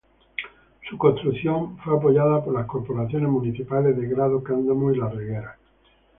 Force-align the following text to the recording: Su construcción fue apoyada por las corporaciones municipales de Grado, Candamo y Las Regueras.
Su 0.89 0.97
construcción 0.97 1.77
fue 1.77 1.95
apoyada 1.95 2.43
por 2.43 2.55
las 2.55 2.65
corporaciones 2.65 3.29
municipales 3.29 3.95
de 3.95 4.07
Grado, 4.07 4.41
Candamo 4.41 4.91
y 4.91 4.97
Las 4.97 5.13
Regueras. 5.13 5.59